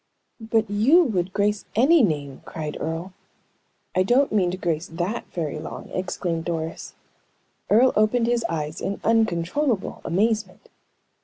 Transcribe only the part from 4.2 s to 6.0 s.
mean to grace that very long!"